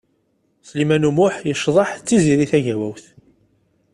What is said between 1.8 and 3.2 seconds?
d Tiziri Tagawawt.